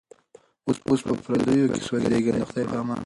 اوس 0.87 1.01
په 1.07 1.13
پردیو 1.23 1.71
کي 1.73 1.81
سوځېږمه 1.87 2.39
د 2.39 2.43
خدای 2.49 2.65
په 2.69 2.75
امان 2.81 2.99